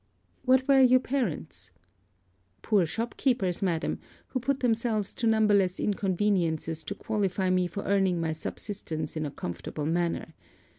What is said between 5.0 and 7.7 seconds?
to numberless inconveniences to qualify me